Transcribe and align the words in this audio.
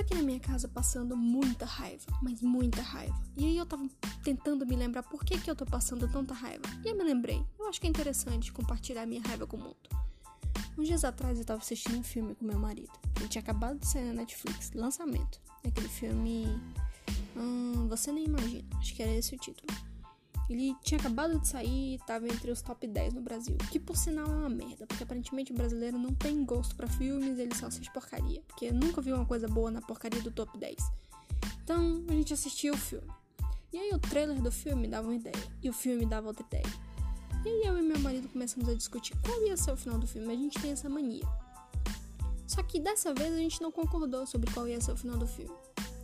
aqui 0.00 0.14
na 0.14 0.22
minha 0.22 0.40
casa 0.40 0.68
passando 0.68 1.16
muita 1.16 1.64
raiva, 1.64 2.04
mas 2.22 2.40
muita 2.40 2.82
raiva. 2.82 3.18
E 3.36 3.44
aí 3.44 3.56
eu 3.56 3.66
tava 3.66 3.88
tentando 4.22 4.66
me 4.66 4.76
lembrar 4.76 5.02
por 5.02 5.24
que, 5.24 5.38
que 5.38 5.50
eu 5.50 5.56
tô 5.56 5.64
passando 5.64 6.08
tanta 6.08 6.34
raiva. 6.34 6.62
E 6.84 6.88
eu 6.88 6.96
me 6.96 7.04
lembrei, 7.04 7.44
eu 7.58 7.68
acho 7.68 7.80
que 7.80 7.86
é 7.86 7.90
interessante 7.90 8.52
compartilhar 8.52 9.06
minha 9.06 9.22
raiva 9.22 9.46
com 9.46 9.56
o 9.56 9.60
mundo. 9.60 9.76
Uns 10.76 10.88
dias 10.88 11.04
atrás 11.04 11.38
eu 11.38 11.44
tava 11.44 11.60
assistindo 11.60 11.98
um 11.98 12.02
filme 12.02 12.34
com 12.34 12.44
meu 12.44 12.58
marido. 12.58 12.92
Ele 13.16 13.28
tinha 13.28 13.42
acabado 13.42 13.78
de 13.78 13.86
sair 13.86 14.04
na 14.04 14.12
Netflix, 14.12 14.72
lançamento. 14.72 15.40
Aquele 15.64 15.88
filme. 15.88 16.46
Hum, 17.36 17.86
você 17.88 18.12
nem 18.12 18.24
imagina, 18.24 18.64
acho 18.78 18.94
que 18.94 19.02
era 19.02 19.12
esse 19.12 19.34
o 19.34 19.38
título. 19.38 19.72
Ele 20.48 20.74
tinha 20.82 21.00
acabado 21.00 21.38
de 21.38 21.48
sair 21.48 21.92
e 21.92 21.94
estava 21.94 22.26
entre 22.26 22.50
os 22.50 22.60
top 22.60 22.86
10 22.86 23.14
no 23.14 23.22
Brasil. 23.22 23.56
Que 23.70 23.80
por 23.80 23.96
sinal 23.96 24.26
é 24.26 24.36
uma 24.36 24.48
merda, 24.48 24.86
porque 24.86 25.02
aparentemente 25.02 25.52
o 25.52 25.54
brasileiro 25.54 25.98
não 25.98 26.12
tem 26.14 26.44
gosto 26.44 26.74
para 26.76 26.86
filmes, 26.86 27.38
ele 27.38 27.54
só 27.54 27.66
assiste 27.66 27.90
porcaria. 27.92 28.42
Porque 28.46 28.70
nunca 28.70 29.00
vi 29.00 29.12
uma 29.12 29.24
coisa 29.24 29.48
boa 29.48 29.70
na 29.70 29.80
porcaria 29.80 30.20
do 30.20 30.30
top 30.30 30.58
10. 30.58 30.76
Então 31.62 32.04
a 32.08 32.12
gente 32.12 32.34
assistiu 32.34 32.74
o 32.74 32.76
filme. 32.76 33.08
E 33.72 33.78
aí 33.78 33.90
o 33.90 33.98
trailer 33.98 34.40
do 34.40 34.52
filme 34.52 34.86
dava 34.86 35.08
uma 35.08 35.16
ideia, 35.16 35.34
e 35.62 35.68
o 35.68 35.72
filme 35.72 36.06
dava 36.06 36.28
outra 36.28 36.46
ideia. 36.46 36.66
E 37.44 37.48
aí 37.48 37.62
eu 37.64 37.76
e 37.78 37.82
meu 37.82 37.98
marido 37.98 38.28
começamos 38.28 38.68
a 38.68 38.74
discutir 38.74 39.16
qual 39.18 39.42
ia 39.42 39.56
ser 39.56 39.72
o 39.72 39.76
final 39.76 39.98
do 39.98 40.06
filme. 40.06 40.32
A 40.32 40.36
gente 40.36 40.60
tem 40.60 40.72
essa 40.72 40.88
mania. 40.88 41.26
Só 42.46 42.62
que 42.62 42.78
dessa 42.78 43.12
vez 43.12 43.32
a 43.32 43.38
gente 43.38 43.60
não 43.60 43.72
concordou 43.72 44.26
sobre 44.26 44.50
qual 44.52 44.68
ia 44.68 44.80
ser 44.80 44.92
o 44.92 44.96
final 44.96 45.18
do 45.18 45.26
filme. 45.26 45.54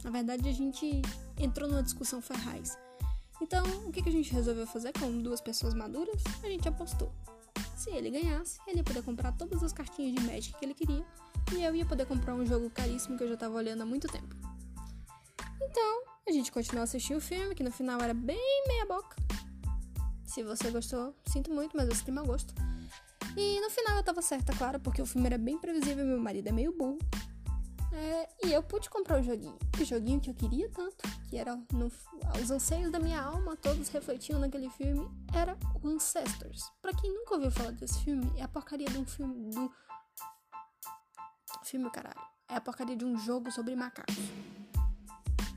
Na 0.02 0.10
verdade, 0.10 0.48
a 0.48 0.52
gente 0.52 1.02
entrou 1.38 1.68
numa 1.68 1.82
discussão 1.82 2.20
ferraz. 2.20 2.76
Então, 3.40 3.64
o 3.86 3.92
que, 3.92 4.06
a 4.06 4.12
gente 4.12 4.32
resolveu 4.32 4.66
fazer 4.66 4.92
com 4.92 5.18
duas 5.22 5.40
pessoas 5.40 5.74
maduras? 5.74 6.22
A 6.42 6.46
gente 6.46 6.68
apostou. 6.68 7.12
Se 7.76 7.90
ele 7.90 8.10
ganhasse, 8.10 8.60
ele 8.66 8.78
ia 8.78 8.84
poder 8.84 9.02
comprar 9.02 9.32
todas 9.32 9.62
as 9.62 9.72
cartinhas 9.72 10.14
de 10.14 10.26
Magic 10.26 10.58
que 10.58 10.64
ele 10.64 10.74
queria, 10.74 11.04
e 11.56 11.62
eu 11.62 11.74
ia 11.74 11.86
poder 11.86 12.06
comprar 12.06 12.34
um 12.34 12.44
jogo 12.44 12.68
caríssimo 12.70 13.16
que 13.16 13.24
eu 13.24 13.28
já 13.28 13.34
estava 13.34 13.54
olhando 13.54 13.82
há 13.82 13.86
muito 13.86 14.06
tempo. 14.08 14.36
Então, 15.62 16.02
a 16.28 16.32
gente 16.32 16.52
continuou 16.52 16.82
a 16.82 16.84
assistir 16.84 17.14
o 17.14 17.20
filme, 17.20 17.54
que 17.54 17.62
no 17.62 17.70
final 17.70 18.00
era 18.00 18.12
bem 18.12 18.64
meia 18.68 18.84
boca. 18.86 19.16
Se 20.24 20.42
você 20.42 20.70
gostou, 20.70 21.14
sinto 21.26 21.50
muito, 21.50 21.76
mas 21.76 21.88
você 21.88 22.04
tem 22.04 22.14
mau 22.14 22.24
gosto. 22.26 22.54
E 23.36 23.60
no 23.60 23.70
final 23.70 23.96
eu 23.96 24.02
tava 24.02 24.22
certa, 24.22 24.52
claro, 24.52 24.78
porque 24.78 25.00
o 25.00 25.06
filme 25.06 25.26
era 25.26 25.38
bem 25.38 25.58
previsível, 25.58 26.04
meu 26.04 26.20
marido 26.20 26.48
é 26.48 26.52
meio 26.52 26.76
burro. 26.76 26.98
É, 27.92 28.28
e 28.46 28.52
eu 28.52 28.62
pude 28.62 28.88
comprar 28.88 29.20
o 29.20 29.22
joguinho. 29.22 29.58
O 29.80 29.84
joguinho 29.84 30.20
que 30.20 30.30
eu 30.30 30.34
queria 30.34 30.68
tanto, 30.70 31.02
que 31.30 31.38
era 31.38 31.56
no, 31.72 31.86
os 32.42 32.50
anseios 32.50 32.90
da 32.90 32.98
minha 32.98 33.22
alma, 33.22 33.56
todos 33.56 33.88
refletiam 33.88 34.40
naquele 34.40 34.68
filme, 34.70 35.08
era 35.32 35.56
o 35.80 35.88
Ancestors. 35.88 36.72
Para 36.82 36.92
quem 36.92 37.14
nunca 37.14 37.34
ouviu 37.34 37.52
falar 37.52 37.70
desse 37.70 38.00
filme, 38.00 38.28
é 38.36 38.42
a 38.42 38.48
porcaria 38.48 38.88
de 38.88 38.98
um 38.98 39.06
filme 39.06 39.48
do. 39.54 39.72
Filme, 41.62 41.88
caralho. 41.90 42.20
É 42.48 42.56
a 42.56 42.60
porcaria 42.60 42.96
de 42.96 43.04
um 43.04 43.16
jogo 43.16 43.52
sobre 43.52 43.76
macacos. 43.76 44.16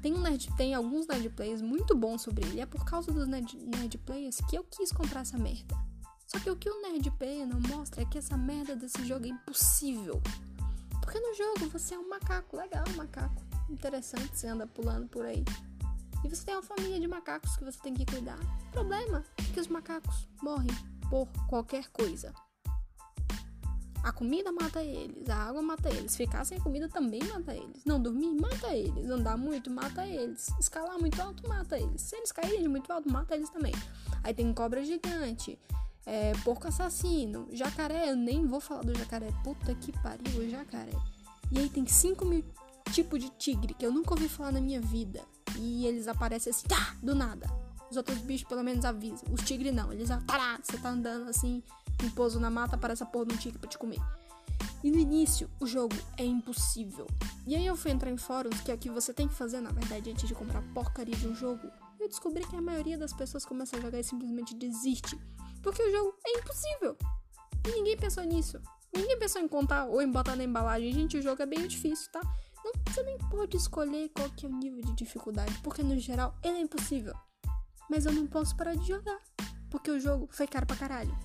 Tem, 0.04 0.14
um 0.14 0.22
nerd, 0.22 0.56
tem 0.56 0.76
alguns 0.76 1.08
nerd 1.08 1.28
players 1.32 1.62
muito 1.62 1.98
bons 1.98 2.22
sobre 2.22 2.46
ele. 2.46 2.62
É 2.62 2.68
por 2.68 2.86
causa 2.86 3.12
dos 3.12 3.28
nerd, 3.28 3.58
nerd 3.58 3.98
players 4.00 4.38
que 4.48 4.56
eu 4.56 4.64
quis 4.64 4.92
comprar 4.92 5.22
essa 5.22 5.40
merda. 5.40 5.76
Só 6.28 6.40
que 6.40 6.52
o 6.52 6.56
que 6.56 6.70
o 6.70 6.82
nerd 6.84 7.10
player 7.12 7.48
não 7.48 7.60
mostra 7.76 8.04
é 8.04 8.06
que 8.06 8.20
essa 8.20 8.38
merda 8.38 8.76
desse 8.76 9.04
jogo 9.06 9.26
é 9.26 9.30
impossível. 9.30 10.22
Porque 11.02 11.20
no 11.20 11.34
jogo 11.34 11.68
você 11.72 11.96
é 11.96 12.00
um 12.00 12.10
macaco, 12.10 12.58
legal, 12.58 12.84
um 12.90 12.98
macaco. 12.98 13.43
Interessante, 13.70 14.38
você 14.38 14.48
anda 14.48 14.68
pulando 14.68 15.08
por 15.08 15.26
aí. 15.26 15.44
E 16.24 16.30
você 16.30 16.46
tem 16.46 16.56
uma 16.56 16.64
família 16.64 17.00
de 17.00 17.08
macacos 17.08 17.56
que 17.58 17.66
você 17.66 17.80
tem 17.80 17.94
que 17.94 18.06
cuidar. 18.06 18.40
O 18.70 18.72
problema 18.72 19.24
é 19.38 19.54
que 19.54 19.60
os 19.60 19.68
macacos 19.68 20.28
morrem 20.42 20.70
por 21.10 21.28
qualquer 21.48 21.90
coisa. 21.90 22.34
A 24.04 24.12
comida 24.12 24.52
mata 24.52 24.84
eles, 24.84 25.30
a 25.30 25.36
água 25.36 25.62
mata 25.62 25.90
eles, 25.90 26.16
ficar 26.16 26.44
sem 26.44 26.60
comida 26.60 26.90
também 26.90 27.24
mata 27.24 27.56
eles. 27.56 27.86
Não 27.86 28.02
dormir, 28.02 28.34
mata 28.36 28.74
eles. 28.76 29.10
Andar 29.10 29.38
muito, 29.38 29.70
mata 29.70 30.06
eles. 30.06 30.50
Escalar 30.60 31.00
muito 31.00 31.22
alto, 31.22 31.48
mata 31.48 31.80
eles. 31.80 32.02
Se 32.02 32.18
eles 32.18 32.32
caírem 32.32 32.64
de 32.64 32.68
muito 32.68 32.92
alto, 32.92 33.10
mata 33.10 33.34
eles 33.34 33.50
também. 33.50 33.74
Aí 34.22 34.34
tem 34.34 34.54
cobra 34.54 34.84
gigante, 34.84 35.58
é, 36.06 36.34
porco 36.44 36.68
assassino, 36.68 37.48
jacaré, 37.52 38.12
eu 38.12 38.16
nem 38.16 38.46
vou 38.46 38.60
falar 38.60 38.84
do 38.84 38.98
jacaré, 38.98 39.30
puta 39.44 39.74
que 39.76 39.92
pariu, 40.02 40.38
o 40.38 40.50
jacaré. 40.50 40.92
E 41.50 41.60
aí 41.60 41.70
tem 41.70 41.86
5 41.86 42.26
mil 42.26 42.44
tipos 42.92 43.20
de 43.20 43.30
tigre 43.30 43.74
que 43.74 43.86
eu 43.86 43.92
nunca 43.92 44.14
ouvi 44.14 44.28
falar 44.28 44.52
na 44.52 44.62
minha 44.62 44.82
vida. 44.82 45.22
E 45.58 45.86
eles 45.86 46.08
aparecem 46.08 46.52
assim, 46.52 46.68
tá, 46.68 46.96
do 47.02 47.14
nada. 47.14 47.48
Os 47.90 47.98
outros 47.98 48.18
bichos 48.20 48.48
pelo 48.48 48.64
menos 48.64 48.86
avisam. 48.86 49.32
Os 49.32 49.42
tigres 49.44 49.74
não, 49.74 49.92
eles 49.94 50.10
tá, 50.10 50.60
você 50.62 50.78
tá 50.78 50.90
andando 50.90 51.30
assim, 51.30 51.62
em 52.04 52.10
pouso 52.10 52.40
na 52.40 52.50
mata, 52.50 52.76
aparece 52.76 53.04
a 53.04 53.06
porra 53.06 53.28
de 53.28 53.36
um 53.36 53.38
tigre 53.38 53.60
pra 53.60 53.70
te 53.70 53.78
comer. 53.78 54.00
E 54.84 54.92
no 54.92 54.98
início, 54.98 55.50
o 55.62 55.66
jogo 55.66 55.96
é 56.18 56.26
impossível. 56.26 57.08
E 57.48 57.56
aí 57.56 57.66
eu 57.66 57.76
fui 57.76 57.92
entrar 57.92 58.12
em 58.12 58.18
fóruns, 58.18 58.60
que 58.62 58.72
é 58.72 58.76
o 58.76 58.78
que 58.78 58.90
você 58.90 59.14
tem 59.14 59.28
que 59.28 59.34
fazer, 59.34 59.62
na 59.62 59.72
verdade, 59.72 60.12
antes 60.12 60.28
de 60.28 60.36
comprar 60.36 60.62
porcaria 60.74 61.16
de 61.16 61.28
um 61.28 61.34
jogo. 61.34 61.70
Eu 62.00 62.10
descobri 62.10 62.46
que 62.46 62.56
a 62.56 62.62
maioria 62.62 62.98
das 62.98 63.14
pessoas 63.14 63.46
começa 63.46 63.78
a 63.78 63.80
jogar 63.80 64.00
e 64.00 64.04
simplesmente 64.04 64.54
desiste. 64.54 65.18
Porque 65.62 65.82
o 65.82 65.92
jogo 65.92 66.14
é 66.26 66.38
impossível. 66.38 66.98
E 67.66 67.72
ninguém 67.72 67.96
pensou 67.96 68.26
nisso. 68.26 68.60
Ninguém 68.94 69.18
pensou 69.18 69.42
em 69.42 69.48
contar 69.48 69.86
ou 69.86 70.02
em 70.02 70.12
botar 70.12 70.36
na 70.36 70.44
embalagem. 70.44 70.92
Gente, 70.92 71.18
o 71.18 71.22
jogo 71.22 71.42
é 71.42 71.46
bem 71.46 71.66
difícil, 71.66 72.12
tá? 72.12 72.22
Você 72.88 73.04
nem 73.04 73.18
pode 73.18 73.58
escolher 73.58 74.10
qual 74.10 74.30
que 74.30 74.46
é 74.46 74.50
o 74.50 74.52
nível 74.52 74.82
de 74.82 74.94
dificuldade, 74.94 75.58
porque 75.64 75.82
no 75.84 75.98
geral 75.98 76.36
ele 76.44 76.58
é 76.58 76.62
impossível. 76.62 77.14
Mas 77.90 78.06
eu 78.06 78.14
não 78.14 78.28
posso 78.28 78.56
parar 78.56 78.76
de 78.76 78.88
jogar, 78.88 79.20
porque 79.70 79.92
o 79.92 80.00
jogo 80.00 80.28
foi 80.32 80.48
caro 80.48 80.66
pra 80.66 80.76
caralho. 80.76 81.16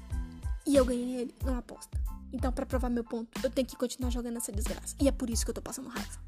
E 0.66 0.76
eu 0.76 0.84
ganhei 0.84 1.22
ele 1.22 1.34
numa 1.44 1.59
aposta. 1.59 1.98
Então, 2.32 2.53
para 2.53 2.66
provar 2.66 2.91
meu 2.91 3.04
ponto, 3.04 3.28
eu 3.42 3.50
tenho 3.50 3.66
que 3.66 3.76
continuar 3.76 4.10
jogando 4.10 4.36
essa 4.36 4.53
desgraça. 4.53 4.94
E 5.00 5.09
é 5.09 5.12
por 5.12 5.31
isso 5.31 5.44
que 5.44 5.50
eu 5.50 5.54
tô 5.54 5.62
passando 5.62 5.88
raiva. 5.88 6.28